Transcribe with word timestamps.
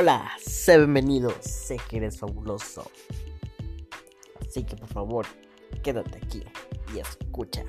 Hola, 0.00 0.30
sé 0.38 0.76
bienvenido, 0.76 1.34
sé 1.40 1.76
que 1.88 1.96
eres 1.96 2.20
fabuloso. 2.20 2.88
Así 4.40 4.62
que 4.62 4.76
por 4.76 4.86
favor, 4.86 5.26
quédate 5.82 6.18
aquí 6.18 6.44
y 6.94 7.00
escucha. 7.00 7.64